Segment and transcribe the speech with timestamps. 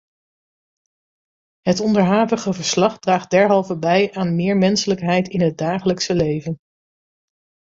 [1.61, 6.57] Het onderhavige verslag draagt derhalve bij aan meer menselijkheid in het dagelijkse leven.